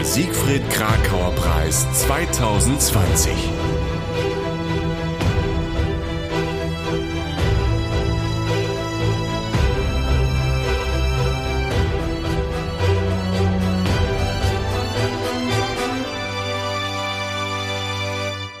Der 0.00 0.06
Siegfried 0.06 0.62
Krakauer 0.70 1.30
Preis 1.34 1.86
2020. 1.92 3.34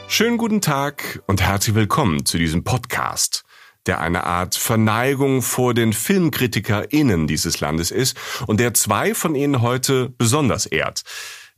Schönen 0.08 0.36
guten 0.36 0.60
Tag 0.60 1.22
und 1.26 1.40
herzlich 1.40 1.74
willkommen 1.74 2.26
zu 2.26 2.36
diesem 2.36 2.64
Podcast 2.64 3.44
der 3.86 4.00
eine 4.00 4.24
Art 4.24 4.54
Verneigung 4.54 5.42
vor 5.42 5.74
den 5.74 5.92
FilmkritikerInnen 5.92 7.26
dieses 7.26 7.60
Landes 7.60 7.90
ist 7.90 8.16
und 8.46 8.60
der 8.60 8.74
zwei 8.74 9.14
von 9.14 9.34
ihnen 9.34 9.62
heute 9.62 10.10
besonders 10.16 10.66
ehrt. 10.66 11.02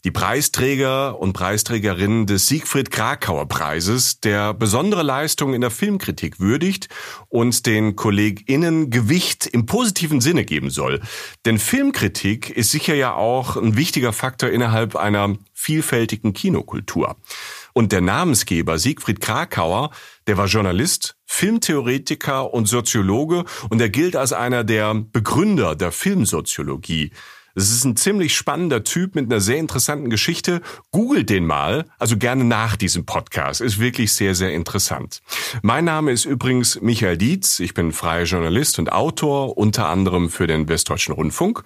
Die 0.04 0.10
Preisträger 0.10 1.20
und 1.20 1.32
Preisträgerinnen 1.32 2.26
des 2.26 2.48
Siegfried 2.48 2.90
Krakauer 2.90 3.46
Preises, 3.46 4.18
der 4.18 4.52
besondere 4.52 5.04
Leistungen 5.04 5.54
in 5.54 5.60
der 5.60 5.70
Filmkritik 5.70 6.40
würdigt 6.40 6.88
und 7.28 7.66
den 7.66 7.94
KollegInnen 7.94 8.90
Gewicht 8.90 9.46
im 9.46 9.64
positiven 9.64 10.20
Sinne 10.20 10.44
geben 10.44 10.70
soll. 10.70 11.00
Denn 11.44 11.60
Filmkritik 11.60 12.50
ist 12.50 12.72
sicher 12.72 12.94
ja 12.94 13.14
auch 13.14 13.56
ein 13.56 13.76
wichtiger 13.76 14.12
Faktor 14.12 14.50
innerhalb 14.50 14.96
einer 14.96 15.36
vielfältigen 15.52 16.32
Kinokultur. 16.32 17.16
Und 17.72 17.92
der 17.92 18.00
Namensgeber 18.00 18.78
Siegfried 18.78 19.20
Krakauer, 19.20 19.90
der 20.26 20.36
war 20.36 20.46
Journalist, 20.46 21.16
Filmtheoretiker 21.26 22.52
und 22.52 22.66
Soziologe 22.66 23.44
und 23.70 23.80
er 23.80 23.88
gilt 23.88 24.16
als 24.16 24.32
einer 24.32 24.64
der 24.64 24.94
Begründer 24.94 25.74
der 25.74 25.92
Filmsoziologie. 25.92 27.12
Es 27.54 27.70
ist 27.70 27.84
ein 27.84 27.96
ziemlich 27.96 28.34
spannender 28.34 28.82
Typ 28.82 29.14
mit 29.14 29.30
einer 29.30 29.40
sehr 29.40 29.58
interessanten 29.58 30.08
Geschichte. 30.08 30.62
Googelt 30.90 31.28
den 31.28 31.44
mal, 31.44 31.84
also 31.98 32.16
gerne 32.16 32.44
nach 32.44 32.76
diesem 32.76 33.04
Podcast. 33.04 33.60
Ist 33.60 33.78
wirklich 33.78 34.14
sehr, 34.14 34.34
sehr 34.34 34.54
interessant. 34.54 35.20
Mein 35.60 35.84
Name 35.84 36.12
ist 36.12 36.24
übrigens 36.24 36.80
Michael 36.80 37.18
Dietz. 37.18 37.60
Ich 37.60 37.74
bin 37.74 37.92
freier 37.92 38.24
Journalist 38.24 38.78
und 38.78 38.90
Autor, 38.90 39.58
unter 39.58 39.88
anderem 39.88 40.30
für 40.30 40.46
den 40.46 40.66
Westdeutschen 40.66 41.14
Rundfunk 41.14 41.62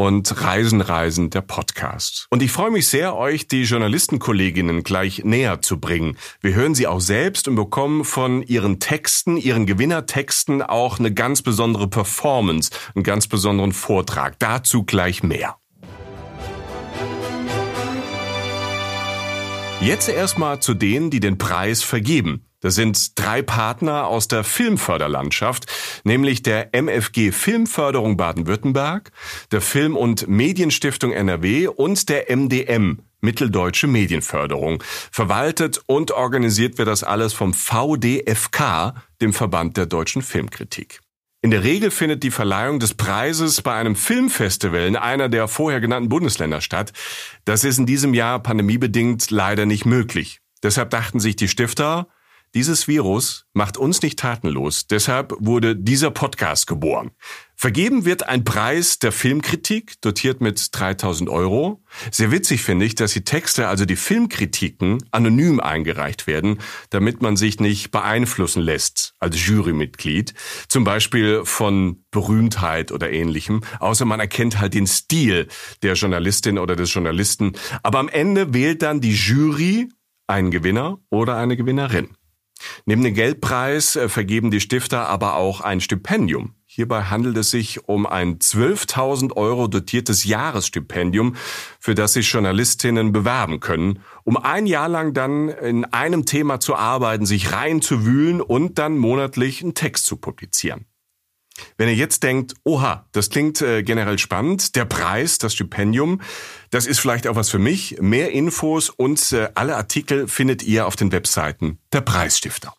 und 0.00 0.40
Reisen, 0.40 0.80
Reisen, 0.80 1.28
der 1.28 1.42
Podcast. 1.42 2.26
Und 2.30 2.42
ich 2.42 2.50
freue 2.50 2.70
mich 2.70 2.88
sehr, 2.88 3.18
euch 3.18 3.48
die 3.48 3.64
Journalistenkolleginnen 3.64 4.82
gleich 4.82 5.24
näher 5.24 5.60
zu 5.60 5.78
bringen. 5.78 6.16
Wir 6.40 6.54
hören 6.54 6.74
sie 6.74 6.86
auch 6.86 7.02
selbst 7.02 7.48
und 7.48 7.54
bekommen 7.54 8.06
von 8.06 8.42
ihren 8.42 8.80
Texten, 8.80 9.36
ihren 9.36 9.66
Gewinnertexten 9.66 10.62
auch 10.62 10.98
eine 10.98 11.12
ganz 11.12 11.42
besondere 11.42 11.86
Performance, 11.86 12.70
einen 12.94 13.04
ganz 13.04 13.26
besonderen 13.26 13.72
Vortrag. 13.72 14.38
Dazu 14.38 14.84
gleich 14.84 15.22
mehr. 15.22 15.58
Jetzt 19.82 20.08
erstmal 20.08 20.60
zu 20.60 20.72
denen, 20.72 21.10
die 21.10 21.20
den 21.20 21.36
Preis 21.36 21.82
vergeben. 21.82 22.49
Das 22.60 22.74
sind 22.74 23.18
drei 23.18 23.42
Partner 23.42 24.06
aus 24.06 24.28
der 24.28 24.44
Filmförderlandschaft, 24.44 25.66
nämlich 26.04 26.42
der 26.42 26.74
MFG 26.74 27.32
Filmförderung 27.32 28.16
Baden-Württemberg, 28.16 29.10
der 29.50 29.60
Film- 29.60 29.96
und 29.96 30.28
Medienstiftung 30.28 31.12
NRW 31.12 31.68
und 31.68 32.08
der 32.08 32.34
MDM 32.34 33.02
Mitteldeutsche 33.22 33.86
Medienförderung. 33.86 34.82
Verwaltet 35.10 35.82
und 35.86 36.10
organisiert 36.10 36.78
wird 36.78 36.88
das 36.88 37.04
alles 37.04 37.32
vom 37.32 37.52
VDFK, 37.52 38.94
dem 39.20 39.32
Verband 39.32 39.76
der 39.76 39.86
deutschen 39.86 40.22
Filmkritik. 40.22 41.00
In 41.42 41.50
der 41.50 41.64
Regel 41.64 41.90
findet 41.90 42.22
die 42.22 42.30
Verleihung 42.30 42.80
des 42.80 42.94
Preises 42.94 43.62
bei 43.62 43.74
einem 43.74 43.96
Filmfestival 43.96 44.82
in 44.82 44.96
einer 44.96 45.30
der 45.30 45.48
vorher 45.48 45.80
genannten 45.80 46.10
Bundesländer 46.10 46.60
statt. 46.60 46.92
Das 47.46 47.64
ist 47.64 47.78
in 47.78 47.86
diesem 47.86 48.12
Jahr 48.12 48.42
pandemiebedingt 48.42 49.30
leider 49.30 49.64
nicht 49.64 49.86
möglich. 49.86 50.40
Deshalb 50.62 50.90
dachten 50.90 51.18
sich 51.18 51.36
die 51.36 51.48
Stifter, 51.48 52.08
dieses 52.54 52.88
Virus 52.88 53.46
macht 53.52 53.76
uns 53.76 54.02
nicht 54.02 54.18
tatenlos, 54.18 54.86
deshalb 54.86 55.34
wurde 55.38 55.76
dieser 55.76 56.10
Podcast 56.10 56.66
geboren. 56.66 57.12
Vergeben 57.54 58.06
wird 58.06 58.26
ein 58.26 58.42
Preis 58.42 58.98
der 58.98 59.12
Filmkritik, 59.12 60.00
dotiert 60.00 60.40
mit 60.40 60.68
3000 60.72 61.28
Euro. 61.28 61.84
Sehr 62.10 62.32
witzig 62.32 62.62
finde 62.62 62.86
ich, 62.86 62.94
dass 62.94 63.12
die 63.12 63.22
Texte, 63.22 63.68
also 63.68 63.84
die 63.84 63.96
Filmkritiken, 63.96 65.04
anonym 65.10 65.60
eingereicht 65.60 66.26
werden, 66.26 66.58
damit 66.88 67.20
man 67.20 67.36
sich 67.36 67.60
nicht 67.60 67.90
beeinflussen 67.90 68.62
lässt 68.62 69.14
als 69.18 69.46
Jurymitglied, 69.46 70.32
zum 70.68 70.84
Beispiel 70.84 71.42
von 71.44 72.02
Berühmtheit 72.10 72.92
oder 72.92 73.10
ähnlichem, 73.10 73.60
außer 73.78 74.06
man 74.06 74.20
erkennt 74.20 74.58
halt 74.58 74.72
den 74.72 74.86
Stil 74.86 75.46
der 75.82 75.94
Journalistin 75.94 76.58
oder 76.58 76.76
des 76.76 76.92
Journalisten. 76.92 77.52
Aber 77.82 77.98
am 77.98 78.08
Ende 78.08 78.54
wählt 78.54 78.80
dann 78.80 79.02
die 79.02 79.14
Jury 79.14 79.90
einen 80.26 80.50
Gewinner 80.50 80.98
oder 81.10 81.36
eine 81.36 81.56
Gewinnerin. 81.56 82.16
Neben 82.84 83.02
dem 83.02 83.14
Geldpreis 83.14 83.96
äh, 83.96 84.08
vergeben 84.08 84.50
die 84.50 84.60
Stifter 84.60 85.08
aber 85.08 85.36
auch 85.36 85.60
ein 85.60 85.80
Stipendium. 85.80 86.54
Hierbei 86.72 87.02
handelt 87.02 87.36
es 87.36 87.50
sich 87.50 87.88
um 87.88 88.06
ein 88.06 88.38
12.000 88.38 89.36
Euro 89.36 89.66
dotiertes 89.66 90.24
Jahresstipendium, 90.24 91.34
für 91.80 91.96
das 91.96 92.12
sich 92.12 92.30
Journalistinnen 92.32 93.10
bewerben 93.10 93.58
können, 93.58 94.04
um 94.22 94.36
ein 94.36 94.66
Jahr 94.66 94.88
lang 94.88 95.12
dann 95.12 95.48
in 95.48 95.84
einem 95.86 96.26
Thema 96.26 96.60
zu 96.60 96.76
arbeiten, 96.76 97.26
sich 97.26 97.52
reinzuwühlen 97.52 98.40
und 98.40 98.78
dann 98.78 98.98
monatlich 98.98 99.62
einen 99.62 99.74
Text 99.74 100.06
zu 100.06 100.16
publizieren. 100.16 100.86
Wenn 101.78 101.88
ihr 101.88 101.94
jetzt 101.94 102.22
denkt, 102.22 102.54
oha, 102.64 103.06
das 103.12 103.30
klingt 103.30 103.62
äh, 103.62 103.82
generell 103.82 104.18
spannend, 104.18 104.76
der 104.76 104.84
Preis, 104.84 105.38
das 105.38 105.54
Stipendium, 105.54 106.20
das 106.70 106.86
ist 106.86 107.00
vielleicht 107.00 107.26
auch 107.26 107.36
was 107.36 107.50
für 107.50 107.58
mich. 107.58 107.98
Mehr 108.00 108.32
Infos 108.32 108.90
und 108.90 109.32
äh, 109.32 109.48
alle 109.54 109.76
Artikel 109.76 110.28
findet 110.28 110.62
ihr 110.62 110.86
auf 110.86 110.96
den 110.96 111.12
Webseiten 111.12 111.78
der 111.92 112.00
Preisstifter. 112.00 112.74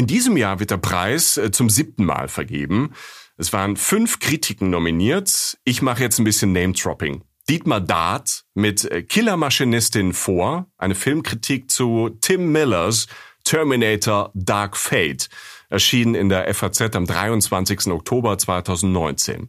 In 0.00 0.06
diesem 0.06 0.38
Jahr 0.38 0.60
wird 0.60 0.70
der 0.70 0.78
Preis 0.78 1.36
äh, 1.36 1.50
zum 1.50 1.68
siebten 1.68 2.06
Mal 2.06 2.28
vergeben. 2.28 2.94
Es 3.36 3.52
waren 3.52 3.76
fünf 3.76 4.18
Kritiken 4.18 4.70
nominiert. 4.70 5.58
Ich 5.64 5.82
mache 5.82 6.02
jetzt 6.02 6.18
ein 6.18 6.24
bisschen 6.24 6.52
Name-Dropping. 6.52 7.22
Dietmar 7.50 7.80
Dart 7.80 8.44
mit 8.54 8.84
äh, 8.84 9.02
Killermaschinistin 9.02 10.12
vor, 10.12 10.70
eine 10.78 10.94
Filmkritik 10.94 11.68
zu 11.68 12.10
Tim 12.20 12.52
Millers 12.52 13.08
Terminator 13.42 14.30
Dark 14.34 14.76
Fate, 14.76 15.28
erschienen 15.68 16.14
in 16.14 16.28
der 16.28 16.54
FAZ 16.54 16.94
am 16.94 17.06
23. 17.06 17.88
Oktober 17.88 18.38
2019. 18.38 19.48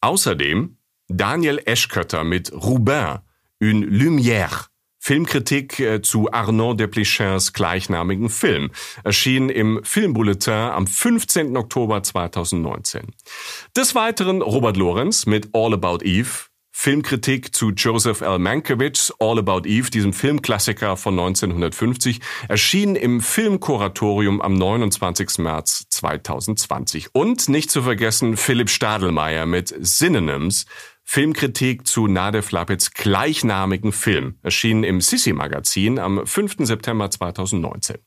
Außerdem 0.00 0.76
Daniel 1.08 1.60
Eschkötter 1.64 2.22
mit 2.22 2.52
Roubain, 2.52 3.18
Une 3.60 3.84
Lumière, 3.84 4.66
Filmkritik 5.00 5.80
äh, 5.80 6.02
zu 6.02 6.30
Arnaud 6.30 6.78
Desplechin's 6.78 7.52
gleichnamigen 7.52 8.28
Film, 8.28 8.70
erschienen 9.02 9.48
im 9.48 9.80
Filmbulletin 9.82 10.52
am 10.52 10.86
15. 10.86 11.56
Oktober 11.56 12.00
2019. 12.00 13.12
Des 13.76 13.96
Weiteren 13.96 14.40
Robert 14.40 14.76
Lorenz 14.76 15.26
mit 15.26 15.48
All 15.52 15.74
About 15.74 16.04
Eve, 16.04 16.49
Filmkritik 16.82 17.54
zu 17.54 17.72
Joseph 17.72 18.22
L. 18.22 18.38
Mankiewicz, 18.38 19.12
All 19.18 19.38
About 19.38 19.68
Eve, 19.68 19.90
diesem 19.90 20.14
Filmklassiker 20.14 20.96
von 20.96 21.12
1950, 21.12 22.20
erschien 22.48 22.96
im 22.96 23.20
Filmkuratorium 23.20 24.40
am 24.40 24.54
29. 24.54 25.40
März 25.40 25.84
2020. 25.90 27.14
Und 27.14 27.50
nicht 27.50 27.70
zu 27.70 27.82
vergessen 27.82 28.38
Philipp 28.38 28.70
Stadelmeier 28.70 29.44
mit 29.44 29.74
Synonyms, 29.78 30.64
Filmkritik 31.04 31.86
zu 31.86 32.06
Nadev 32.06 32.50
Lapits 32.50 32.92
gleichnamigen 32.92 33.92
Film, 33.92 34.38
erschienen 34.42 34.82
im 34.82 35.02
Sissi 35.02 35.34
Magazin 35.34 35.98
am 35.98 36.26
5. 36.26 36.60
September 36.60 37.10
2019. 37.10 37.98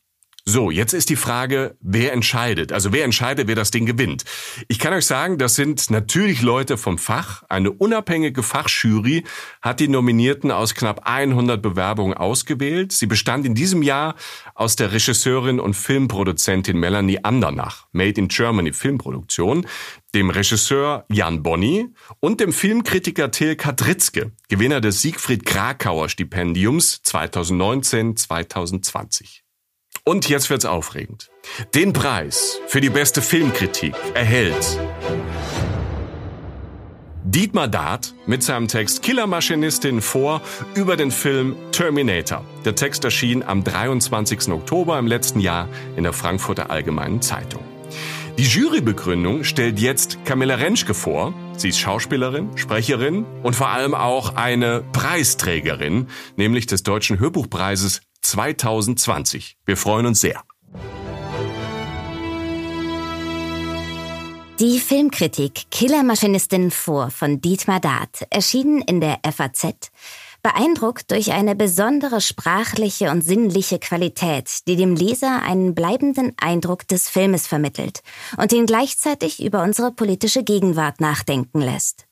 So, 0.46 0.70
jetzt 0.70 0.92
ist 0.92 1.08
die 1.08 1.16
Frage, 1.16 1.74
wer 1.80 2.12
entscheidet? 2.12 2.70
Also 2.70 2.92
wer 2.92 3.06
entscheidet, 3.06 3.48
wer 3.48 3.54
das 3.54 3.70
Ding 3.70 3.86
gewinnt? 3.86 4.24
Ich 4.68 4.78
kann 4.78 4.92
euch 4.92 5.06
sagen, 5.06 5.38
das 5.38 5.54
sind 5.54 5.90
natürlich 5.90 6.42
Leute 6.42 6.76
vom 6.76 6.98
Fach. 6.98 7.44
Eine 7.48 7.70
unabhängige 7.70 8.42
Fachjury 8.42 9.24
hat 9.62 9.80
die 9.80 9.88
Nominierten 9.88 10.50
aus 10.50 10.74
knapp 10.74 11.08
100 11.08 11.62
Bewerbungen 11.62 12.12
ausgewählt. 12.12 12.92
Sie 12.92 13.06
bestand 13.06 13.46
in 13.46 13.54
diesem 13.54 13.80
Jahr 13.80 14.16
aus 14.54 14.76
der 14.76 14.92
Regisseurin 14.92 15.60
und 15.60 15.72
Filmproduzentin 15.72 16.76
Melanie 16.76 17.24
Andernach, 17.24 17.86
Made 17.92 18.20
in 18.20 18.28
Germany 18.28 18.74
Filmproduktion, 18.74 19.66
dem 20.14 20.28
Regisseur 20.28 21.06
Jan 21.10 21.42
Bonny 21.42 21.88
und 22.20 22.40
dem 22.40 22.52
Filmkritiker 22.52 23.30
Till 23.30 23.56
Kadritzke, 23.56 24.32
Gewinner 24.50 24.82
des 24.82 25.00
Siegfried 25.00 25.46
Krakauer 25.46 26.10
Stipendiums 26.10 27.00
2019-2020. 27.02 29.43
Und 30.06 30.28
jetzt 30.28 30.50
wird's 30.50 30.66
aufregend. 30.66 31.30
Den 31.74 31.94
Preis 31.94 32.60
für 32.66 32.82
die 32.82 32.90
beste 32.90 33.22
Filmkritik 33.22 33.94
erhält 34.12 34.78
Dietmar 37.24 37.68
Dart 37.68 38.14
mit 38.26 38.42
seinem 38.42 38.68
Text 38.68 39.02
Killermaschinistin 39.02 40.02
vor 40.02 40.42
über 40.74 40.98
den 40.98 41.10
Film 41.10 41.56
Terminator. 41.72 42.44
Der 42.66 42.74
Text 42.74 43.02
erschien 43.04 43.42
am 43.42 43.64
23. 43.64 44.48
Oktober 44.48 44.98
im 44.98 45.06
letzten 45.06 45.40
Jahr 45.40 45.70
in 45.96 46.02
der 46.02 46.12
Frankfurter 46.12 46.70
Allgemeinen 46.70 47.22
Zeitung. 47.22 47.64
Die 48.36 48.44
Jurybegründung 48.44 49.42
stellt 49.42 49.80
jetzt 49.80 50.18
Camilla 50.26 50.56
Rentschke 50.56 50.92
vor. 50.92 51.32
Sie 51.56 51.70
ist 51.70 51.78
Schauspielerin, 51.78 52.58
Sprecherin 52.58 53.24
und 53.42 53.56
vor 53.56 53.70
allem 53.70 53.94
auch 53.94 54.34
eine 54.34 54.84
Preisträgerin, 54.92 56.08
nämlich 56.36 56.66
des 56.66 56.82
Deutschen 56.82 57.18
Hörbuchpreises 57.18 58.02
2020. 58.24 59.56
Wir 59.66 59.76
freuen 59.76 60.06
uns 60.06 60.20
sehr. 60.20 60.42
Die 64.60 64.78
Filmkritik 64.78 65.64
Killermaschinistinnen 65.70 66.70
vor 66.70 67.10
von 67.10 67.40
Dietmar 67.40 67.80
Dart 67.80 68.26
erschienen 68.30 68.80
in 68.82 69.00
der 69.00 69.18
FAZ, 69.24 69.90
beeindruckt 70.42 71.10
durch 71.10 71.32
eine 71.32 71.56
besondere 71.56 72.20
sprachliche 72.20 73.10
und 73.10 73.22
sinnliche 73.22 73.78
Qualität, 73.78 74.66
die 74.68 74.76
dem 74.76 74.94
Leser 74.94 75.42
einen 75.42 75.74
bleibenden 75.74 76.34
Eindruck 76.40 76.86
des 76.86 77.08
Filmes 77.08 77.48
vermittelt 77.48 78.02
und 78.36 78.52
ihn 78.52 78.66
gleichzeitig 78.66 79.42
über 79.42 79.62
unsere 79.62 79.90
politische 79.90 80.44
Gegenwart 80.44 81.00
nachdenken 81.00 81.60
lässt. 81.60 82.06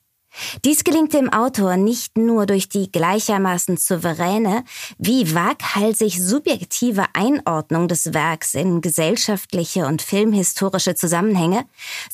Dies 0.64 0.84
gelingt 0.84 1.12
dem 1.12 1.32
Autor 1.32 1.76
nicht 1.76 2.17
nur 2.17 2.46
durch 2.46 2.69
die 2.69 2.90
gleichermaßen 2.90 3.76
souveräne 3.76 4.64
wie 4.99 5.34
waghalsig 5.34 6.23
subjektive 6.23 7.05
Einordnung 7.14 7.88
des 7.88 8.14
Werks 8.14 8.55
in 8.55 8.81
gesellschaftliche 8.81 9.87
und 9.87 10.02
filmhistorische 10.02 10.94
Zusammenhänge, 10.94 11.64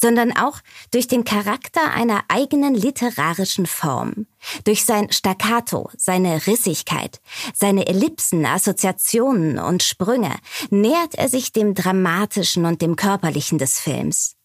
sondern 0.01 0.37
auch 0.37 0.59
durch 0.91 1.09
den 1.09 1.25
Charakter 1.25 1.93
einer 1.93 2.23
eigenen 2.29 2.75
literarischen 2.75 3.67
Form, 3.67 4.27
durch 4.65 4.85
sein 4.85 5.13
Staccato, 5.13 5.91
seine 5.97 6.47
Rissigkeit, 6.47 7.21
seine 7.55 7.87
Ellipsen, 7.87 8.45
Assoziationen 8.47 9.59
und 9.59 9.83
Sprünge 9.83 10.35
nähert 10.71 11.15
er 11.15 11.29
sich 11.29 11.53
dem 11.53 11.75
Dramatischen 11.75 12.65
und 12.65 12.83
dem 12.83 12.97
Körperlichen 12.97 13.59
des 13.59 13.79
Films. 13.79 14.38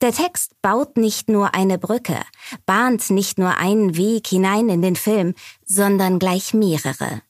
Der 0.00 0.12
Text 0.12 0.52
baut 0.62 0.96
nicht 0.96 1.28
nur 1.28 1.54
eine 1.54 1.78
Brücke, 1.78 2.20
bahnt 2.66 3.10
nicht 3.10 3.38
nur 3.38 3.58
einen 3.58 3.96
Weg 3.96 4.26
hinein 4.26 4.68
in 4.68 4.82
den 4.82 4.96
Film, 4.96 5.34
sondern 5.64 6.18
gleich 6.18 6.54
mehrere. 6.54 7.22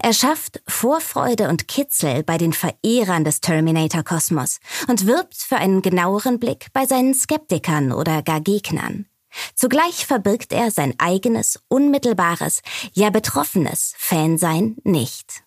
Er 0.00 0.12
schafft 0.12 0.62
Vorfreude 0.68 1.48
und 1.48 1.68
Kitzel 1.68 2.22
bei 2.22 2.38
den 2.38 2.52
Verehrern 2.52 3.24
des 3.24 3.40
Terminator-Kosmos 3.40 4.60
und 4.88 5.06
wirbt 5.06 5.36
für 5.36 5.56
einen 5.56 5.82
genaueren 5.82 6.38
Blick 6.38 6.66
bei 6.72 6.86
seinen 6.86 7.14
Skeptikern 7.14 7.92
oder 7.92 8.22
gar 8.22 8.40
Gegnern. 8.40 9.06
Zugleich 9.54 10.06
verbirgt 10.06 10.52
er 10.52 10.70
sein 10.70 10.94
eigenes, 10.98 11.58
unmittelbares, 11.68 12.62
ja 12.92 13.10
betroffenes 13.10 13.94
Fansein 13.96 14.76
nicht. 14.84 15.42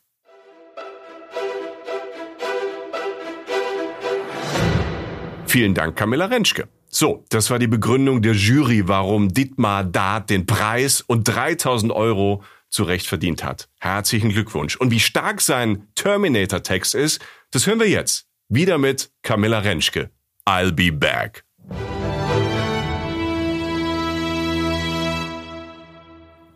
Vielen 5.55 5.73
Dank, 5.73 5.95
Camilla 5.95 6.25
Rentschke. 6.25 6.67
So, 6.89 7.23
das 7.29 7.49
war 7.49 7.59
die 7.59 7.67
Begründung 7.67 8.21
der 8.21 8.33
Jury, 8.33 8.89
warum 8.89 9.33
Dietmar 9.33 9.85
Dart 9.85 10.29
den 10.29 10.45
Preis 10.45 10.99
und 10.99 11.23
3000 11.23 11.93
Euro 11.93 12.43
zu 12.69 12.83
Recht 12.83 13.07
verdient 13.07 13.41
hat. 13.41 13.69
Herzlichen 13.79 14.31
Glückwunsch. 14.31 14.75
Und 14.75 14.91
wie 14.91 14.99
stark 14.99 15.39
sein 15.39 15.87
Terminator-Text 15.95 16.93
ist, 16.93 17.21
das 17.51 17.67
hören 17.67 17.79
wir 17.79 17.87
jetzt. 17.87 18.25
Wieder 18.49 18.77
mit 18.77 19.11
Camilla 19.23 19.59
Rentschke. 19.59 20.09
I'll 20.45 20.73
be 20.73 20.91
back. 20.91 21.45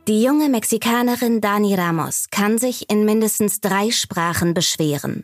Die 0.10 0.22
junge 0.22 0.50
Mexikanerin 0.50 1.40
Dani 1.40 1.74
Ramos 1.74 2.26
kann 2.32 2.58
sich 2.58 2.90
in 2.90 3.06
mindestens 3.06 3.62
drei 3.62 3.92
Sprachen 3.92 4.54
beschweren. 4.54 5.24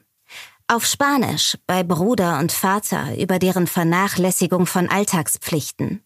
Auf 0.68 0.88
Spanisch 0.88 1.60
bei 1.68 1.84
Bruder 1.84 2.40
und 2.40 2.52
Vater 2.52 3.16
über 3.20 3.38
deren 3.38 3.68
Vernachlässigung 3.68 4.66
von 4.66 4.90
Alltagspflichten. 4.90 6.04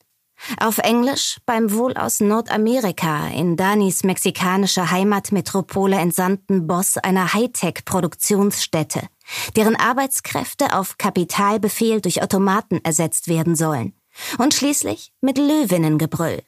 Auf 0.60 0.80
Englisch 0.80 1.38
beim 1.46 1.72
wohl 1.72 1.94
aus 1.96 2.20
Nordamerika 2.20 3.30
in 3.30 3.56
Danis 3.56 4.04
mexikanischer 4.04 4.92
Heimatmetropole 4.92 5.96
entsandten 5.96 6.68
Boss 6.68 6.98
einer 6.98 7.34
Hightech-Produktionsstätte, 7.34 9.08
deren 9.56 9.78
Arbeitskräfte 9.78 10.78
auf 10.78 10.98
Kapitalbefehl 10.98 12.02
durch 12.02 12.22
Automaten 12.22 12.82
ersetzt 12.84 13.30
werden 13.30 13.56
sollen. 13.56 13.94
Und 14.40 14.54
schließlich 14.54 15.14
mit 15.22 15.38
Löwinnengebrüll. 15.38 16.44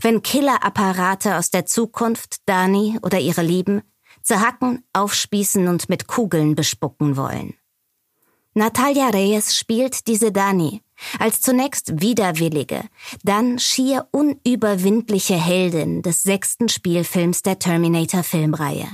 Wenn 0.00 0.22
Killerapparate 0.22 1.36
aus 1.36 1.50
der 1.50 1.66
Zukunft 1.66 2.36
Dani 2.46 3.00
oder 3.02 3.18
ihre 3.18 3.42
Lieben 3.42 3.82
zerhacken, 4.28 4.84
aufspießen 4.92 5.66
und 5.68 5.88
mit 5.88 6.06
Kugeln 6.06 6.54
bespucken 6.54 7.16
wollen. 7.16 7.54
Natalia 8.54 9.08
Reyes 9.08 9.56
spielt 9.56 10.06
diese 10.06 10.32
Dani 10.32 10.82
als 11.18 11.40
zunächst 11.40 12.00
widerwillige, 12.00 12.82
dann 13.22 13.58
schier 13.58 14.08
unüberwindliche 14.10 15.36
Heldin 15.36 16.02
des 16.02 16.22
sechsten 16.22 16.68
Spielfilms 16.68 17.42
der 17.42 17.58
Terminator-Filmreihe. 17.58 18.88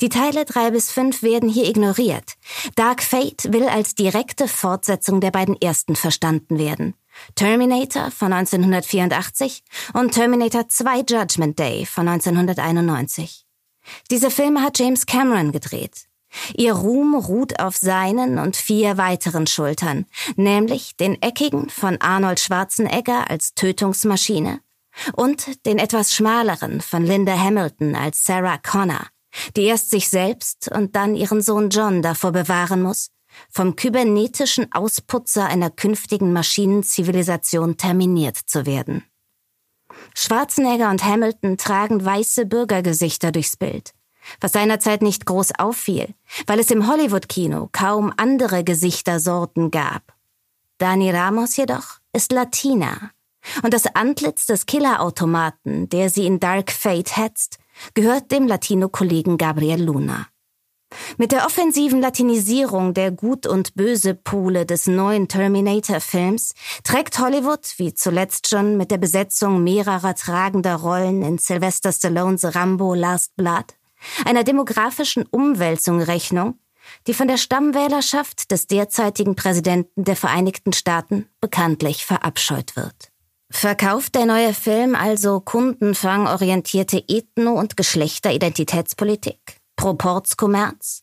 Die 0.00 0.08
Teile 0.08 0.44
drei 0.44 0.70
bis 0.70 0.90
fünf 0.90 1.22
werden 1.22 1.48
hier 1.48 1.68
ignoriert. 1.68 2.34
Dark 2.76 3.02
Fate 3.02 3.52
will 3.52 3.68
als 3.68 3.94
direkte 3.94 4.46
Fortsetzung 4.46 5.20
der 5.20 5.30
beiden 5.30 5.60
ersten 5.60 5.96
verstanden 5.96 6.58
werden. 6.58 6.94
Terminator 7.34 8.10
von 8.10 8.32
1984 8.32 9.64
und 9.94 10.12
Terminator 10.12 10.68
2 10.68 11.04
Judgment 11.08 11.58
Day 11.58 11.86
von 11.86 12.06
1991. 12.06 13.46
Diese 14.10 14.30
Filme 14.30 14.62
hat 14.62 14.78
James 14.78 15.06
Cameron 15.06 15.52
gedreht. 15.52 16.06
Ihr 16.56 16.72
Ruhm 16.72 17.14
ruht 17.14 17.60
auf 17.60 17.76
seinen 17.76 18.38
und 18.38 18.56
vier 18.56 18.96
weiteren 18.96 19.46
Schultern, 19.46 20.06
nämlich 20.36 20.96
den 20.96 21.20
eckigen 21.20 21.68
von 21.68 22.00
Arnold 22.00 22.40
Schwarzenegger 22.40 23.30
als 23.30 23.54
Tötungsmaschine 23.54 24.60
und 25.14 25.66
den 25.66 25.78
etwas 25.78 26.14
schmaleren 26.14 26.80
von 26.80 27.04
Linda 27.04 27.38
Hamilton 27.38 27.94
als 27.94 28.24
Sarah 28.24 28.58
Connor, 28.58 29.06
die 29.56 29.64
erst 29.64 29.90
sich 29.90 30.08
selbst 30.08 30.70
und 30.70 30.96
dann 30.96 31.16
ihren 31.16 31.42
Sohn 31.42 31.70
John 31.70 32.02
davor 32.02 32.32
bewahren 32.32 32.82
muss, 32.82 33.10
vom 33.50 33.76
kybernetischen 33.76 34.70
Ausputzer 34.72 35.46
einer 35.46 35.70
künftigen 35.70 36.32
Maschinenzivilisation 36.32 37.76
terminiert 37.76 38.36
zu 38.36 38.66
werden. 38.66 39.04
Schwarzenegger 40.14 40.90
und 40.90 41.04
Hamilton 41.04 41.56
tragen 41.56 42.04
weiße 42.04 42.46
Bürgergesichter 42.46 43.32
durchs 43.32 43.56
Bild, 43.56 43.94
was 44.40 44.52
seinerzeit 44.52 45.02
nicht 45.02 45.26
groß 45.26 45.58
auffiel, 45.58 46.14
weil 46.46 46.60
es 46.60 46.70
im 46.70 46.86
Hollywood-Kino 46.86 47.68
kaum 47.72 48.12
andere 48.16 48.64
Gesichtersorten 48.64 49.70
gab. 49.70 50.14
Dani 50.78 51.10
Ramos 51.10 51.56
jedoch 51.56 52.00
ist 52.12 52.32
Latina. 52.32 53.10
Und 53.62 53.74
das 53.74 53.86
Antlitz 53.94 54.46
des 54.46 54.66
Killerautomaten, 54.66 55.88
der 55.88 56.10
sie 56.10 56.26
in 56.26 56.38
Dark 56.40 56.70
Fate 56.70 57.16
hetzt, 57.16 57.58
gehört 57.94 58.30
dem 58.30 58.46
Latino-Kollegen 58.46 59.36
Gabriel 59.36 59.82
Luna. 59.82 60.26
Mit 61.16 61.32
der 61.32 61.46
offensiven 61.46 62.00
Latinisierung 62.00 62.94
der 62.94 63.10
Gut- 63.10 63.46
und 63.46 63.74
Böse-Pole 63.74 64.66
des 64.66 64.86
neuen 64.86 65.28
Terminator-Films 65.28 66.54
trägt 66.84 67.18
Hollywood, 67.18 67.74
wie 67.76 67.94
zuletzt 67.94 68.48
schon 68.48 68.76
mit 68.76 68.90
der 68.90 68.98
Besetzung 68.98 69.62
mehrerer 69.62 70.14
tragender 70.14 70.76
Rollen 70.76 71.22
in 71.22 71.38
Sylvester 71.38 71.92
Stallones 71.92 72.54
Rambo 72.54 72.94
Last 72.94 73.36
Blood, 73.36 73.66
einer 74.24 74.44
demografischen 74.44 75.24
Umwälzung 75.30 76.00
Rechnung, 76.00 76.58
die 77.06 77.14
von 77.14 77.28
der 77.28 77.36
Stammwählerschaft 77.36 78.50
des 78.50 78.66
derzeitigen 78.66 79.36
Präsidenten 79.36 80.04
der 80.04 80.16
Vereinigten 80.16 80.72
Staaten 80.72 81.28
bekanntlich 81.40 82.04
verabscheut 82.04 82.76
wird. 82.76 83.12
Verkauft 83.50 84.14
der 84.14 84.24
neue 84.24 84.54
Film 84.54 84.94
also 84.94 85.40
kundenfangorientierte 85.40 87.04
Ethno- 87.06 87.58
und 87.58 87.76
Geschlechteridentitätspolitik? 87.76 89.41
Proportskommerz? 89.82 91.02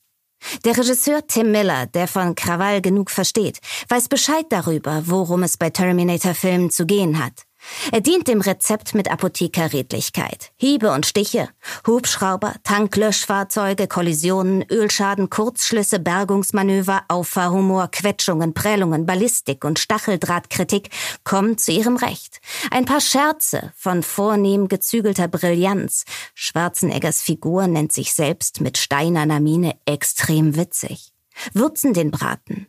Der 0.64 0.78
Regisseur 0.78 1.28
Tim 1.28 1.52
Miller, 1.52 1.86
der 1.88 2.08
von 2.08 2.34
Krawall 2.34 2.82
genug 2.82 3.12
versteht, 3.12 3.60
weiß 3.90 4.08
Bescheid 4.08 4.46
darüber, 4.52 5.04
worum 5.06 5.44
es 5.44 5.58
bei 5.58 5.70
Terminator-Filmen 5.70 6.72
zu 6.72 6.86
gehen 6.86 7.22
hat. 7.22 7.49
Er 7.92 8.02
dient 8.02 8.28
dem 8.28 8.42
Rezept 8.42 8.94
mit 8.94 9.12
Apothekerredlichkeit. 9.12 10.52
Hiebe 10.58 10.92
und 10.92 11.06
Stiche, 11.06 11.50
Hubschrauber, 11.88 12.54
Tanklöschfahrzeuge, 12.64 13.88
Kollisionen, 13.88 14.64
Ölschaden, 14.70 15.30
Kurzschlüsse, 15.30 16.00
Bergungsmanöver, 16.00 17.04
Auffahrhumor, 17.08 17.90
Quetschungen, 17.92 18.54
Prellungen, 18.54 19.06
Ballistik 19.06 19.66
und 19.66 19.80
Stacheldrahtkritik 19.80 20.90
kommen 21.24 21.58
zu 21.58 21.72
ihrem 21.72 21.98
Recht. 21.98 22.40
Ein 22.72 22.86
paar 22.86 23.02
Scherze 23.02 23.72
von 23.76 24.04
vornehm 24.04 24.68
gezügelter 24.68 25.28
Brillanz. 25.28 26.06
Schwarzeneggers 26.34 27.22
Figur 27.22 27.68
nennt 27.68 27.92
sich 27.92 28.14
selbst 28.14 28.62
mit 28.62 28.78
steinerner 28.78 29.40
Miene 29.40 29.76
extrem 29.86 30.56
witzig. 30.56 31.14
Würzen 31.54 31.94
den 31.94 32.12
Braten. 32.12 32.68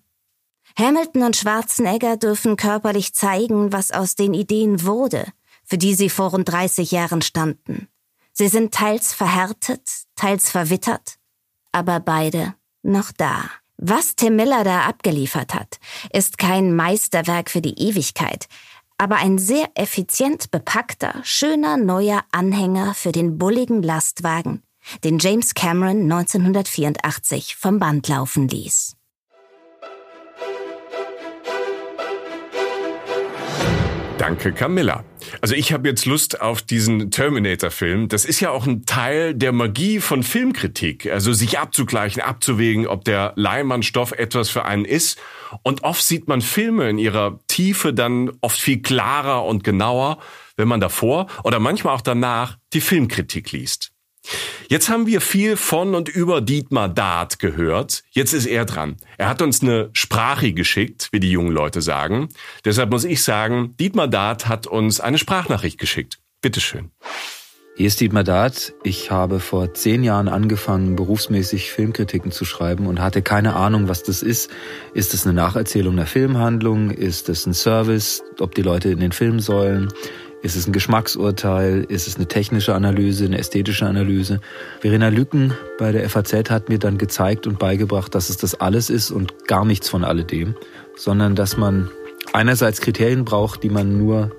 Hamilton 0.77 1.23
und 1.23 1.37
Schwarzenegger 1.37 2.17
dürfen 2.17 2.57
körperlich 2.57 3.15
zeigen, 3.15 3.73
was 3.73 3.91
aus 3.91 4.15
den 4.15 4.35
Ideen 4.35 4.85
wurde, 4.85 5.27
für 5.65 5.79
die 5.79 5.95
sie 5.95 6.11
vor 6.11 6.31
rund 6.31 6.49
30 6.49 6.91
Jahren 6.91 7.23
standen. 7.23 7.89
Sie 8.33 8.49
sind 8.49 8.73
teils 8.73 9.13
verhärtet, 9.13 9.83
teils 10.17 10.51
verwittert, 10.51 11.19
aber 11.73 12.01
beide 12.01 12.55
noch 12.83 13.13
da. 13.13 13.45
Was 13.77 14.15
Tim 14.15 14.37
Miller 14.37 14.63
da 14.63 14.83
abgeliefert 14.83 15.55
hat, 15.55 15.79
ist 16.13 16.39
kein 16.39 16.75
Meisterwerk 16.75 17.51
für 17.51 17.63
die 17.63 17.79
Ewigkeit, 17.79 18.47
aber 18.99 19.17
ein 19.17 19.39
sehr 19.39 19.69
effizient 19.75 20.51
bepackter, 20.51 21.21
schöner 21.23 21.79
neuer 21.79 22.23
Anhänger 22.33 22.93
für 22.95 23.13
den 23.13 23.39
bulligen 23.39 23.83
Lastwagen, 23.83 24.63
den 25.05 25.19
James 25.19 25.55
Cameron 25.55 26.03
1984 26.03 27.57
vom 27.57 27.79
Band 27.79 28.09
laufen 28.09 28.49
ließ. 28.49 28.97
Danke, 34.21 34.53
Camilla. 34.53 35.03
Also 35.41 35.55
ich 35.55 35.73
habe 35.73 35.89
jetzt 35.89 36.05
Lust 36.05 36.43
auf 36.43 36.61
diesen 36.61 37.11
Terminator-Film. 37.11 38.09
Das 38.09 38.27
ist 38.27 38.39
ja 38.41 38.51
auch 38.51 38.67
ein 38.67 38.85
Teil 38.85 39.35
der 39.35 39.51
Magie 39.53 39.99
von 39.99 40.23
Filmkritik. 40.23 41.11
Also 41.11 41.33
sich 41.33 41.59
abzugleichen, 41.59 42.21
abzuwägen, 42.21 42.87
ob 42.87 43.03
der 43.07 43.33
Leimannstoff 43.37 44.13
etwas 44.13 44.51
für 44.51 44.67
einen 44.67 44.85
ist. 44.85 45.19
Und 45.63 45.85
oft 45.85 46.03
sieht 46.03 46.29
man 46.29 46.43
Filme 46.43 46.91
in 46.91 46.99
ihrer 46.99 47.41
Tiefe 47.49 47.95
dann 47.95 48.31
oft 48.43 48.61
viel 48.61 48.83
klarer 48.83 49.47
und 49.47 49.65
genauer, 49.65 50.19
wenn 50.55 50.69
man 50.69 50.81
davor 50.81 51.27
oder 51.43 51.59
manchmal 51.59 51.95
auch 51.95 52.03
danach 52.03 52.59
die 52.75 52.83
Filmkritik 52.83 53.53
liest. 53.53 53.91
Jetzt 54.69 54.89
haben 54.89 55.07
wir 55.07 55.21
viel 55.21 55.57
von 55.57 55.95
und 55.95 56.09
über 56.09 56.41
Dietmar 56.41 56.89
Dart 56.89 57.39
gehört. 57.41 58.05
Jetzt 58.11 58.33
ist 58.33 58.47
er 58.47 58.65
dran. 58.65 58.97
Er 59.19 59.29
hat 59.29 59.43
uns 59.43 59.63
eine 59.63 59.91
Sprache 59.95 60.53
geschickt, 60.53 61.09
wie 61.11 61.19
die 61.19 61.31
jungen 61.31 61.53
Leute 61.53 61.83
sagen. 61.83 62.29
Deshalb 62.65 62.91
muss 62.91 63.05
ich 63.05 63.23
sagen, 63.25 63.75
Dietmar 63.81 64.09
Dart 64.09 64.47
hat 64.47 64.67
uns 64.67 65.01
eine 65.01 65.19
Sprachnachricht 65.19 65.79
geschickt. 65.79 66.19
Bitteschön. 66.41 66.91
Hier 67.77 67.87
ist 67.87 68.01
Dietmar 68.01 68.25
Dart. 68.25 68.75
Ich 68.83 69.11
habe 69.11 69.41
vor 69.41 69.73
zehn 69.73 70.05
Jahren 70.05 70.29
angefangen, 70.29 70.97
berufsmäßig 70.97 71.71
Filmkritiken 71.71 72.31
zu 72.31 72.45
schreiben 72.45 72.87
und 72.87 73.01
hatte 73.01 73.23
keine 73.23 73.57
Ahnung, 73.57 73.89
was 73.89 74.03
das 74.03 74.23
ist. 74.23 74.51
Ist 74.93 75.15
es 75.15 75.25
eine 75.25 75.33
Nacherzählung 75.33 75.95
einer 75.95 76.07
Filmhandlung? 76.07 76.91
Ist 76.91 77.29
es 77.29 77.47
ein 77.47 77.55
Service, 77.55 78.23
ob 78.39 78.55
die 78.55 78.63
Leute 78.63 78.91
in 78.91 79.01
den 79.01 79.13
Film 79.13 79.41
sollen? 79.41 79.89
Ist 80.43 80.57
es 80.57 80.67
ein 80.67 80.73
Geschmacksurteil? 80.73 81.85
Ist 81.89 82.09
es 82.09 82.17
eine 82.17 82.27
technische 82.27 82.75
Analyse, 82.75 83.27
eine 83.27 83.39
ästhetische 83.39 83.87
Analyse? 83.87 84.41
Verena 84.81 85.09
Lücken 85.09 85.53
bei 85.79 85.93
der 85.93 86.09
FAZ 86.09 86.51
hat 86.51 86.71
mir 86.71 86.79
dann 86.79 86.97
gezeigt 86.97 87.47
und 87.47 87.59
beigebracht, 87.59 88.15
dass 88.15 88.31
es 88.31 88.39
das 88.39 88.55
alles 88.55 88.89
ist 88.89 89.11
und 89.11 89.47
gar 89.47 89.67
nichts 89.67 89.91
von 89.91 90.03
alledem, 90.03 90.55
sondern 90.97 91.35
dass 91.35 91.59
man 91.59 91.91
einerseits 92.33 92.81
Kriterien 92.81 93.27
braucht, 93.27 93.63
die 93.63 93.69
man 93.69 93.99
nur 93.99 94.31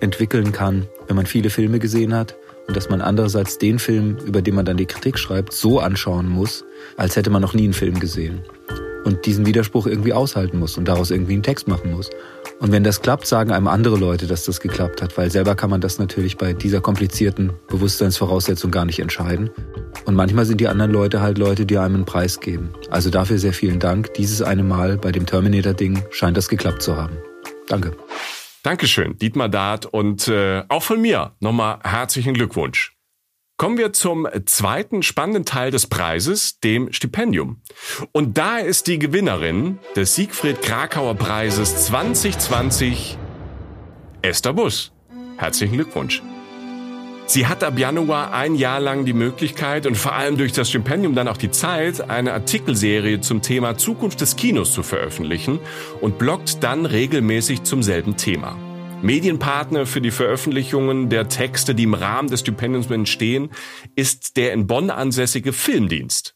entwickeln 0.00 0.52
kann, 0.52 0.86
wenn 1.08 1.16
man 1.16 1.26
viele 1.26 1.50
Filme 1.50 1.80
gesehen 1.80 2.14
hat 2.14 2.36
und 2.68 2.76
dass 2.76 2.88
man 2.88 3.00
andererseits 3.00 3.58
den 3.58 3.80
Film, 3.80 4.16
über 4.24 4.42
den 4.42 4.54
man 4.54 4.64
dann 4.64 4.76
die 4.76 4.86
Kritik 4.86 5.18
schreibt, 5.18 5.52
so 5.52 5.80
anschauen 5.80 6.28
muss, 6.28 6.64
als 6.96 7.16
hätte 7.16 7.30
man 7.30 7.42
noch 7.42 7.54
nie 7.54 7.64
einen 7.64 7.72
Film 7.72 7.98
gesehen 7.98 8.44
und 9.04 9.24
diesen 9.26 9.46
Widerspruch 9.46 9.86
irgendwie 9.86 10.12
aushalten 10.12 10.58
muss 10.58 10.76
und 10.76 10.86
daraus 10.86 11.10
irgendwie 11.10 11.32
einen 11.32 11.42
Text 11.42 11.66
machen 11.66 11.90
muss. 11.92 12.10
Und 12.60 12.72
wenn 12.72 12.82
das 12.82 13.02
klappt, 13.02 13.26
sagen 13.26 13.52
einem 13.52 13.68
andere 13.68 13.96
Leute, 13.96 14.26
dass 14.26 14.44
das 14.44 14.60
geklappt 14.60 15.00
hat, 15.00 15.16
weil 15.16 15.30
selber 15.30 15.54
kann 15.54 15.70
man 15.70 15.80
das 15.80 15.98
natürlich 15.98 16.36
bei 16.36 16.52
dieser 16.52 16.80
komplizierten 16.80 17.52
Bewusstseinsvoraussetzung 17.68 18.70
gar 18.70 18.84
nicht 18.84 18.98
entscheiden. 18.98 19.50
Und 20.06 20.14
manchmal 20.14 20.44
sind 20.44 20.60
die 20.60 20.66
anderen 20.66 20.90
Leute 20.90 21.20
halt 21.20 21.38
Leute, 21.38 21.66
die 21.66 21.78
einem 21.78 21.94
einen 21.96 22.04
Preis 22.04 22.40
geben. 22.40 22.70
Also 22.90 23.10
dafür 23.10 23.38
sehr 23.38 23.52
vielen 23.52 23.78
Dank. 23.78 24.12
Dieses 24.14 24.42
eine 24.42 24.64
Mal 24.64 24.98
bei 24.98 25.12
dem 25.12 25.24
Terminator-Ding 25.24 26.02
scheint 26.10 26.36
das 26.36 26.48
geklappt 26.48 26.82
zu 26.82 26.96
haben. 26.96 27.16
Danke. 27.68 27.92
Dankeschön, 28.64 29.16
Dietmar 29.18 29.48
Dart 29.48 29.86
und 29.86 30.26
äh, 30.26 30.64
auch 30.68 30.82
von 30.82 31.00
mir 31.00 31.32
nochmal 31.40 31.78
herzlichen 31.84 32.34
Glückwunsch. 32.34 32.97
Kommen 33.58 33.76
wir 33.76 33.92
zum 33.92 34.28
zweiten 34.46 35.02
spannenden 35.02 35.44
Teil 35.44 35.72
des 35.72 35.88
Preises, 35.88 36.60
dem 36.60 36.92
Stipendium. 36.92 37.60
Und 38.12 38.38
da 38.38 38.58
ist 38.58 38.86
die 38.86 39.00
Gewinnerin 39.00 39.80
des 39.96 40.14
Siegfried 40.14 40.62
Krakauer 40.62 41.16
Preises 41.16 41.86
2020 41.86 43.18
Esther 44.22 44.52
Bus. 44.52 44.92
Herzlichen 45.38 45.74
Glückwunsch. 45.74 46.22
Sie 47.26 47.48
hat 47.48 47.64
ab 47.64 47.76
Januar 47.80 48.32
ein 48.32 48.54
Jahr 48.54 48.78
lang 48.78 49.04
die 49.04 49.12
Möglichkeit 49.12 49.86
und 49.86 49.96
vor 49.96 50.14
allem 50.14 50.36
durch 50.36 50.52
das 50.52 50.68
Stipendium 50.68 51.16
dann 51.16 51.26
auch 51.26 51.36
die 51.36 51.50
Zeit, 51.50 52.08
eine 52.08 52.34
Artikelserie 52.34 53.20
zum 53.20 53.42
Thema 53.42 53.76
Zukunft 53.76 54.20
des 54.20 54.36
Kinos 54.36 54.72
zu 54.72 54.84
veröffentlichen 54.84 55.58
und 56.00 56.16
bloggt 56.16 56.62
dann 56.62 56.86
regelmäßig 56.86 57.64
zum 57.64 57.82
selben 57.82 58.16
Thema. 58.16 58.56
Medienpartner 59.02 59.86
für 59.86 60.00
die 60.00 60.10
Veröffentlichungen 60.10 61.08
der 61.08 61.28
Texte, 61.28 61.74
die 61.74 61.84
im 61.84 61.94
Rahmen 61.94 62.28
des 62.28 62.40
Stipendiums 62.40 62.90
entstehen, 62.90 63.50
ist 63.94 64.36
der 64.36 64.52
in 64.52 64.66
Bonn 64.66 64.90
ansässige 64.90 65.52
Filmdienst. 65.52 66.34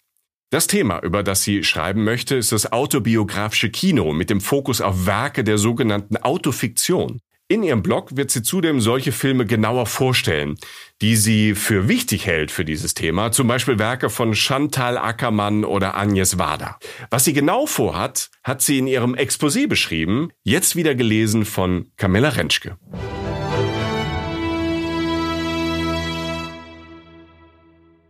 Das 0.51 0.69
Thema, 0.69 1.01
über 1.03 1.23
das 1.23 1.43
sie 1.43 1.65
schreiben 1.65 2.05
möchte, 2.05 2.37
ist 2.37 2.53
das 2.53 2.71
autobiografische 2.73 3.71
Kino 3.71 4.13
mit 4.13 4.31
dem 4.31 4.41
Fokus 4.41 4.81
auf 4.81 5.07
Werke 5.07 5.43
der 5.43 5.59
sogenannten 5.59 6.19
Autofiktion. 6.19 7.21
In 7.53 7.63
ihrem 7.63 7.83
Blog 7.83 8.17
wird 8.17 8.31
sie 8.31 8.43
zudem 8.43 8.81
solche 8.81 9.13
Filme 9.13 9.45
genauer 9.45 9.85
vorstellen, 9.85 10.55
die 11.03 11.17
sie 11.17 11.55
für 11.55 11.87
wichtig 11.87 12.25
hält 12.25 12.51
für 12.51 12.65
dieses 12.65 12.95
Thema, 12.95 13.31
zum 13.31 13.47
Beispiel 13.47 13.79
Werke 13.79 14.09
von 14.09 14.35
Chantal 14.35 14.97
Ackermann 14.97 15.67
oder 15.67 15.95
Agnes 15.95 16.39
Wader. 16.39 16.79
Was 17.11 17.25
sie 17.25 17.35
genau 17.35 17.67
vorhat, 17.67 18.31
hat 18.43 18.63
sie 18.63 18.79
in 18.79 18.87
ihrem 18.87 19.15
Exposé 19.15 19.69
beschrieben, 19.69 20.31
jetzt 20.43 20.77
wieder 20.77 20.95
gelesen 20.95 21.45
von 21.45 21.93
Camilla 21.99 22.31
Rentschke. 22.31 22.79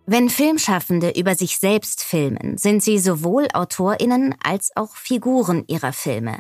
Wenn 0.07 0.29
Filmschaffende 0.29 1.19
über 1.19 1.35
sich 1.35 1.59
selbst 1.59 2.05
filmen, 2.05 2.59
sind 2.59 2.81
sie 2.81 3.01
sowohl 3.01 3.49
Autorinnen 3.53 4.37
als 4.41 4.71
auch 4.77 4.95
Figuren 4.95 5.65
ihrer 5.67 5.93
Filme. 5.93 6.39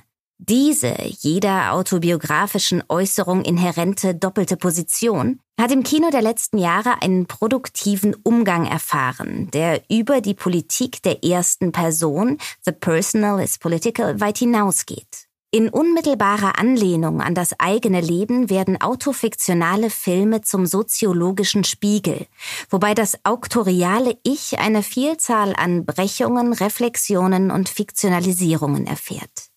Diese 0.48 0.96
jeder 1.20 1.72
autobiografischen 1.72 2.82
Äußerung 2.88 3.44
inhärente 3.44 4.16
doppelte 4.16 4.56
Position 4.56 5.38
hat 5.56 5.70
im 5.70 5.84
Kino 5.84 6.10
der 6.10 6.20
letzten 6.20 6.58
Jahre 6.58 7.00
einen 7.00 7.26
produktiven 7.26 8.16
Umgang 8.24 8.66
erfahren, 8.66 9.52
der 9.52 9.82
über 9.88 10.20
die 10.20 10.34
Politik 10.34 11.00
der 11.04 11.22
ersten 11.22 11.70
Person, 11.70 12.38
the 12.64 12.72
personal 12.72 13.40
is 13.40 13.56
political, 13.56 14.20
weit 14.20 14.38
hinausgeht. 14.38 15.28
In 15.52 15.68
unmittelbarer 15.68 16.58
Anlehnung 16.58 17.20
an 17.20 17.36
das 17.36 17.60
eigene 17.60 18.00
Leben 18.00 18.50
werden 18.50 18.80
autofiktionale 18.80 19.90
Filme 19.90 20.40
zum 20.40 20.66
soziologischen 20.66 21.62
Spiegel, 21.62 22.26
wobei 22.68 22.94
das 22.94 23.16
auktoriale 23.24 24.18
Ich 24.24 24.58
eine 24.58 24.82
Vielzahl 24.82 25.54
an 25.56 25.86
Brechungen, 25.86 26.52
Reflexionen 26.52 27.52
und 27.52 27.68
Fiktionalisierungen 27.68 28.88
erfährt. 28.88 29.51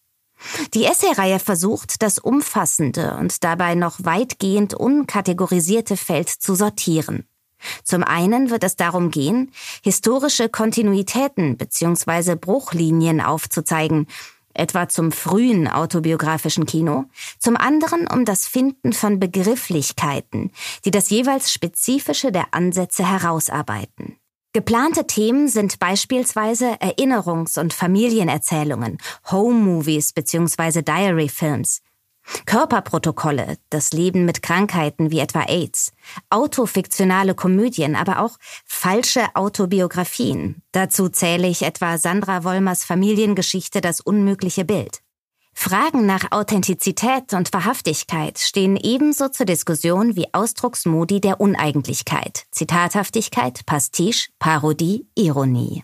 Die 0.74 0.86
Essay-Reihe 0.86 1.40
versucht, 1.40 2.02
das 2.02 2.20
umfassende 2.20 3.18
und 3.20 3.44
dabei 3.44 3.76
noch 3.76 3.98
weitgehend 4.04 4.74
unkategorisierte 4.74 5.98
Feld 5.98 6.30
zu 6.30 6.56
sortieren. 6.56 7.28
Zum 7.84 8.04
einen 8.04 8.50
wird 8.50 8.64
es 8.64 8.76
darum 8.76 9.12
gehen, 9.12 9.52
historische 9.82 10.50
Kontinuitäten 10.50 11.58
bzw. 11.58 12.36
Bruchlinien 12.36 13.22
aufzuzeigen, 13.22 14.08
etwa 14.54 14.88
zum 14.88 15.12
frühen 15.12 15.68
autobiografischen 15.68 16.66
Kino, 16.66 17.06
zum 17.40 17.58
anderen 17.58 18.08
um 18.08 18.26
das 18.26 18.48
Finden 18.48 18.94
von 18.94 19.20
Begrifflichkeiten, 19.20 20.52
die 20.86 20.92
das 20.92 21.10
jeweils 21.10 21.52
Spezifische 21.52 22.32
der 22.32 22.54
Ansätze 22.54 23.08
herausarbeiten. 23.08 24.18
Geplante 24.56 25.06
Themen 25.06 25.50
sind 25.50 25.80
beispielsweise 25.80 26.80
Erinnerungs- 26.80 27.60
und 27.60 27.74
Familienerzählungen, 27.74 29.00
Home-Movies 29.30 30.14
bzw. 30.14 30.82
Diary-Films, 30.82 31.82
Körperprotokolle, 32.46 33.58
das 33.70 33.92
Leben 33.92 34.24
mit 34.24 34.42
Krankheiten 34.42 35.12
wie 35.12 35.20
etwa 35.20 35.42
AIDS, 35.42 35.92
autofiktionale 36.30 37.36
Komödien, 37.36 37.98
aber 37.98 38.22
auch 38.22 38.38
falsche 38.64 39.26
Autobiografien. 39.34 40.62
Dazu 40.72 41.10
zähle 41.10 41.50
ich 41.50 41.64
etwa 41.64 41.98
Sandra 41.98 42.46
Wollmers 42.46 42.86
Familiengeschichte 42.86 43.82
Das 43.82 44.00
unmögliche 44.00 44.64
Bild. 44.64 45.02
Fragen 45.58 46.06
nach 46.06 46.32
Authentizität 46.32 47.34
und 47.34 47.52
Wahrhaftigkeit 47.52 48.38
stehen 48.38 48.78
ebenso 48.78 49.30
zur 49.30 49.48
Diskussion 49.48 50.16
wie 50.16 50.28
Ausdrucksmodi 50.32 51.22
der 51.22 51.40
Uneigentlichkeit, 51.40 52.44
Zitathaftigkeit, 52.52 53.66
Pastiche, 53.66 54.30
Parodie, 54.38 55.08
Ironie. 55.16 55.84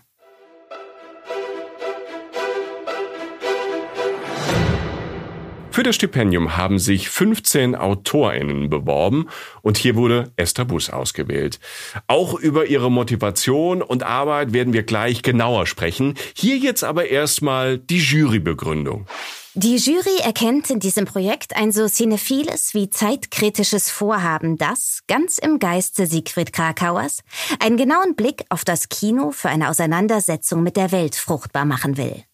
Für 5.72 5.82
das 5.82 5.96
Stipendium 5.96 6.58
haben 6.58 6.78
sich 6.78 7.08
15 7.08 7.74
AutorInnen 7.74 8.68
beworben 8.68 9.28
und 9.62 9.78
hier 9.78 9.96
wurde 9.96 10.30
Esther 10.36 10.66
Bus 10.66 10.90
ausgewählt. 10.90 11.58
Auch 12.06 12.34
über 12.38 12.66
ihre 12.66 12.90
Motivation 12.90 13.80
und 13.80 14.02
Arbeit 14.02 14.52
werden 14.52 14.74
wir 14.74 14.82
gleich 14.82 15.22
genauer 15.22 15.66
sprechen. 15.66 16.14
Hier 16.36 16.58
jetzt 16.58 16.84
aber 16.84 17.06
erstmal 17.06 17.78
die 17.78 17.98
Jurybegründung. 17.98 19.06
Die 19.54 19.76
Jury 19.76 20.16
erkennt 20.22 20.70
in 20.70 20.80
diesem 20.80 21.04
Projekt 21.04 21.54
ein 21.56 21.72
so 21.72 21.86
cinephiles 21.86 22.72
wie 22.72 22.88
zeitkritisches 22.88 23.90
Vorhaben, 23.90 24.56
das, 24.56 25.00
ganz 25.08 25.36
im 25.36 25.58
Geiste 25.58 26.06
Siegfried 26.06 26.54
Krakauers, 26.54 27.18
einen 27.60 27.76
genauen 27.76 28.16
Blick 28.16 28.46
auf 28.48 28.64
das 28.64 28.88
Kino 28.88 29.30
für 29.30 29.50
eine 29.50 29.68
Auseinandersetzung 29.68 30.62
mit 30.62 30.78
der 30.78 30.90
Welt 30.90 31.16
fruchtbar 31.16 31.66
machen 31.66 31.98
will. 31.98 32.24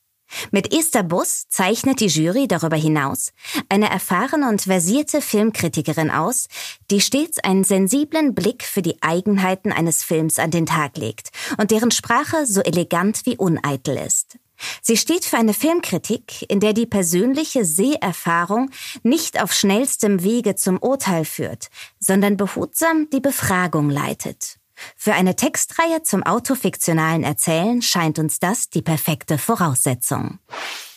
Mit 0.53 0.73
Esther 0.73 1.03
Bus 1.03 1.47
zeichnet 1.49 1.99
die 1.99 2.07
Jury 2.07 2.47
darüber 2.47 2.77
hinaus 2.77 3.33
eine 3.69 3.91
erfahrene 3.91 4.49
und 4.49 4.63
versierte 4.63 5.21
Filmkritikerin 5.21 6.13
aus, 6.13 6.47
die 6.93 7.01
stets 7.01 7.41
einen 7.41 7.65
sensiblen 7.65 8.37
Blick 8.37 8.63
für 8.63 8.83
die 8.83 9.03
Eigenheiten 9.03 9.73
eines 9.73 10.05
Films 10.05 10.39
an 10.39 10.53
den 10.53 10.67
Tag 10.67 10.97
legt 10.97 11.31
und 11.57 11.73
deren 11.73 11.91
Sprache 11.91 12.47
so 12.47 12.61
elegant 12.61 13.27
wie 13.27 13.37
uneitel 13.37 13.97
ist. 13.97 14.39
Sie 14.83 14.97
steht 14.97 15.25
für 15.25 15.37
eine 15.37 15.55
Filmkritik, 15.55 16.45
in 16.49 16.61
der 16.61 16.73
die 16.73 16.87
persönliche 16.87 17.65
Seherfahrung 17.65 18.71
nicht 19.03 19.43
auf 19.43 19.53
schnellstem 19.53 20.23
Wege 20.23 20.55
zum 20.55 20.79
Urteil 20.79 21.25
führt, 21.25 21.69
sondern 21.99 22.37
behutsam 22.37 23.09
die 23.11 23.21
Befragung 23.21 23.91
leitet. 23.91 24.59
Für 24.97 25.15
eine 25.15 25.37
Textreihe 25.37 26.03
zum 26.03 26.23
autofiktionalen 26.23 27.25
Erzählen 27.25 27.83
scheint 27.83 28.19
uns 28.19 28.39
das 28.39 28.71
die 28.71 28.83
perfekte 28.83 29.39
Voraussetzung. 29.39 30.39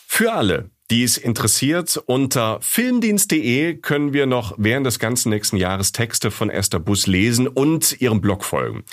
Für 0.08 0.34
alle, 0.34 0.70
die 0.92 1.04
es 1.04 1.18
interessiert, 1.18 1.98
unter 2.06 2.60
filmdienst.de 2.62 3.76
können 3.78 4.14
wir 4.14 4.26
noch 4.26 4.54
während 4.58 4.86
des 4.86 5.00
ganzen 5.00 5.30
nächsten 5.30 5.58
Jahres 5.58 5.94
Texte 5.94 6.32
von 6.32 6.50
Esther 6.50 6.80
Bus 6.80 7.08
lesen 7.08 7.48
und 7.48 8.00
ihrem 8.02 8.22
Blog 8.22 8.44
folgen. 8.44 8.84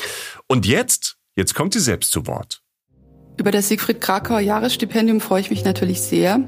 Und 0.47 0.65
jetzt, 0.65 1.19
jetzt 1.35 1.55
kommt 1.55 1.75
sie 1.75 1.81
selbst 1.81 2.13
zu 2.13 2.27
Wort. 2.27 2.63
Über 3.39 3.53
das 3.53 3.69
Siegfried 3.69 4.01
Krakauer 4.01 4.41
Jahresstipendium 4.41 5.21
freue 5.21 5.41
ich 5.41 5.51
mich 5.51 5.65
natürlich 5.65 6.01
sehr. 6.01 6.41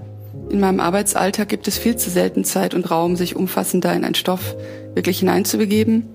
In 0.51 0.59
meinem 0.59 0.81
Arbeitsalltag 0.81 1.49
gibt 1.49 1.69
es 1.69 1.79
viel 1.79 1.95
zu 1.95 2.11
selten 2.11 2.45
Zeit 2.45 2.75
und 2.75 2.91
Raum, 2.91 3.15
sich 3.15 3.37
umfassender 3.37 3.95
in 3.95 4.05
einen 4.05 4.17
Stoff 4.17 4.57
wirklich 4.95 5.21
hineinzubegeben. 5.21 6.09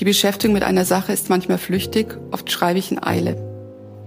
Die 0.00 0.04
Beschäftigung 0.04 0.52
mit 0.52 0.64
einer 0.64 0.84
Sache 0.84 1.12
ist 1.12 1.30
manchmal 1.30 1.58
flüchtig, 1.58 2.18
oft 2.32 2.50
schreibe 2.50 2.80
ich 2.80 2.90
in 2.90 3.00
Eile. 3.00 3.36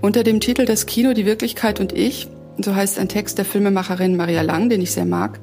Unter 0.02 0.24
dem 0.24 0.42
Titel 0.42 0.66
Das 0.66 0.86
Kino, 0.86 1.14
die 1.14 1.26
Wirklichkeit 1.26 1.80
und 1.80 1.94
ich, 1.94 2.28
so 2.62 2.76
heißt 2.76 3.00
ein 3.00 3.08
Text 3.08 3.38
der 3.38 3.46
Filmemacherin 3.46 4.18
Maria 4.18 4.42
Lang, 4.42 4.68
den 4.68 4.82
ich 4.82 4.92
sehr 4.92 5.06
mag, 5.06 5.40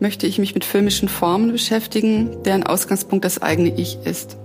möchte 0.00 0.26
ich 0.26 0.40
mich 0.40 0.54
mit 0.54 0.64
filmischen 0.64 1.08
Formen 1.08 1.52
beschäftigen, 1.52 2.42
deren 2.44 2.64
Ausgangspunkt 2.64 3.24
das 3.24 3.40
eigene 3.40 3.78
Ich 3.78 3.98
ist. 4.04 4.36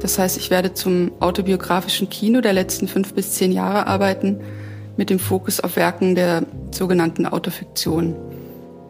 Das 0.00 0.18
heißt, 0.18 0.36
ich 0.36 0.50
werde 0.50 0.74
zum 0.74 1.12
autobiografischen 1.20 2.10
Kino 2.10 2.40
der 2.40 2.52
letzten 2.52 2.88
fünf 2.88 3.14
bis 3.14 3.34
zehn 3.34 3.52
Jahre 3.52 3.86
arbeiten 3.86 4.40
mit 4.96 5.10
dem 5.10 5.18
Fokus 5.18 5.60
auf 5.60 5.76
Werken 5.76 6.14
der 6.14 6.44
sogenannten 6.70 7.26
Autofiktion. 7.26 8.14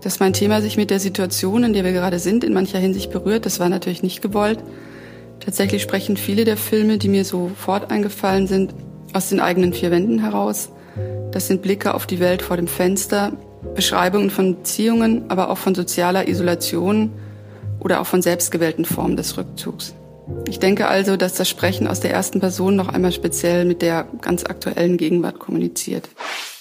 Dass 0.02 0.20
mein 0.20 0.32
Thema 0.32 0.60
sich 0.60 0.76
mit 0.76 0.90
der 0.90 1.00
Situation, 1.00 1.64
in 1.64 1.72
der 1.72 1.84
wir 1.84 1.92
gerade 1.92 2.18
sind, 2.18 2.44
in 2.44 2.52
mancher 2.52 2.78
Hinsicht 2.78 3.10
berührt, 3.10 3.46
das 3.46 3.58
war 3.58 3.68
natürlich 3.68 4.02
nicht 4.02 4.22
gewollt. 4.22 4.60
Tatsächlich 5.40 5.82
sprechen 5.82 6.16
viele 6.16 6.44
der 6.44 6.56
Filme, 6.56 6.98
die 6.98 7.08
mir 7.08 7.24
sofort 7.24 7.90
eingefallen 7.90 8.46
sind, 8.46 8.74
aus 9.12 9.28
den 9.28 9.40
eigenen 9.40 9.72
vier 9.72 9.90
Wänden 9.90 10.18
heraus. 10.18 10.70
Das 11.32 11.48
sind 11.48 11.62
Blicke 11.62 11.94
auf 11.94 12.06
die 12.06 12.20
Welt 12.20 12.42
vor 12.42 12.56
dem 12.56 12.68
Fenster, 12.68 13.32
Beschreibungen 13.74 14.30
von 14.30 14.56
Beziehungen, 14.56 15.24
aber 15.28 15.50
auch 15.50 15.58
von 15.58 15.74
sozialer 15.74 16.28
Isolation 16.28 17.12
oder 17.80 18.00
auch 18.00 18.06
von 18.06 18.22
selbstgewählten 18.22 18.84
Formen 18.84 19.16
des 19.16 19.36
Rückzugs. 19.36 19.94
Ich 20.48 20.58
denke 20.58 20.88
also, 20.88 21.16
dass 21.16 21.34
das 21.34 21.48
Sprechen 21.48 21.86
aus 21.86 22.00
der 22.00 22.12
ersten 22.12 22.40
Person 22.40 22.76
noch 22.76 22.88
einmal 22.88 23.12
speziell 23.12 23.64
mit 23.64 23.82
der 23.82 24.08
ganz 24.20 24.44
aktuellen 24.44 24.96
Gegenwart 24.96 25.38
kommuniziert. 25.38 26.08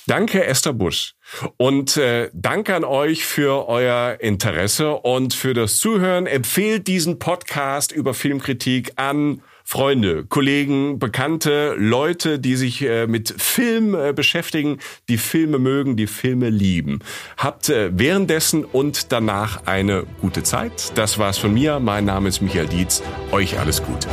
Danke, 0.08 0.46
Esther 0.46 0.74
Busch. 0.74 1.16
Und 1.58 1.98
äh, 1.98 2.30
danke 2.34 2.76
an 2.76 2.84
euch 2.84 3.26
für 3.26 3.68
euer 3.68 4.18
Interesse 4.20 4.94
und 4.94 5.34
für 5.34 5.56
das 5.56 5.78
Zuhören. 5.78 6.28
Empfehlt 6.28 6.88
diesen 6.88 7.18
Podcast 7.18 7.92
über 7.92 8.14
Filmkritik 8.14 8.94
an 8.98 9.42
Freunde, 9.68 10.26
Kollegen, 10.26 11.00
Bekannte, 11.00 11.74
Leute, 11.76 12.38
die 12.38 12.56
sich 12.56 12.84
äh, 12.84 13.08
mit 13.08 13.34
Film 13.42 13.96
äh, 13.96 14.14
beschäftigen, 14.14 14.78
die 15.10 15.18
Filme 15.18 15.58
mögen, 15.58 15.98
die 15.98 16.06
Filme 16.06 16.52
lieben. 16.52 17.00
Habt 17.36 17.70
äh, 17.70 17.90
währenddessen 17.92 18.64
und 18.64 19.12
danach 19.12 19.66
eine 19.66 20.06
gute 20.22 20.44
Zeit. 20.44 20.92
Das 20.94 21.18
war's 21.18 21.40
von 21.40 21.52
mir. 21.52 21.80
Mein 21.80 22.06
Name 22.06 22.30
ist 22.30 22.42
Michael 22.42 22.68
Dietz. 22.68 23.02
Euch 23.32 23.58
alles 23.58 23.82
Gute. 23.82 24.08